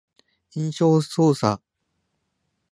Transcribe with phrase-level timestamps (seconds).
[0.53, 1.61] 印象操作